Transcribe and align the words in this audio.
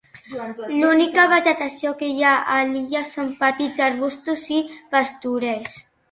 L'única 0.75 1.25
vegetació 1.33 1.91
que 1.99 2.07
hi 2.13 2.23
ha 2.29 2.31
a 2.53 2.55
l'illa 2.69 3.01
són 3.09 3.29
petits 3.43 3.77
arbustos 3.89 4.47
i 4.57 4.63
pastures. 4.97 5.77